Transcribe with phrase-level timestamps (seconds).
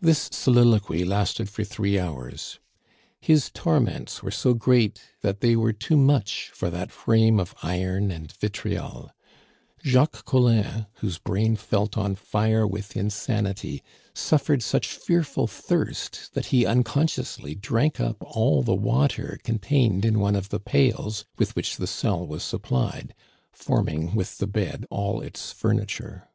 [0.00, 2.60] This soliloquy lasted for three hours.
[3.20, 8.12] His torments were so great that they were too much for that frame of iron
[8.12, 9.10] and vitriol;
[9.82, 13.82] Jacques Collin, whose brain felt on fire with insanity,
[14.14, 20.36] suffered such fearful thirst that he unconsciously drank up all the water contained in one
[20.36, 23.16] of the pails with which the cell was supplied,
[23.50, 26.28] forming, with the bed, all its furniture.